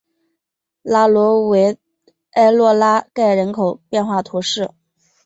[0.81, 1.77] 拉卢维
[2.31, 4.71] 埃洛拉盖人口变化图示